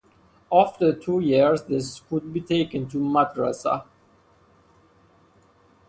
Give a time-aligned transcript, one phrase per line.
[0.51, 3.85] After two years they could be taken to madrasah.